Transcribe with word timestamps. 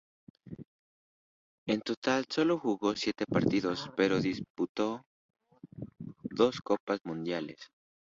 En 1.67 1.81
total 1.81 2.25
solo 2.27 2.57
jugó 2.57 2.95
siete 2.95 3.25
partidos, 3.27 3.91
pero 3.95 4.19
disputó 4.19 5.03
dos 6.23 6.59
Copas 6.63 6.97
mundiales. 7.03 7.57